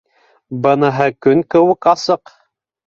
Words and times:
Быныһы 0.63 1.11
көн 1.27 1.47
кеүек 1.57 1.93
асыҡ 1.97 2.39